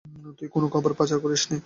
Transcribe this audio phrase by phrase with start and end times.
[0.37, 1.57] তুই কোনো খবর পাচার করিসনি?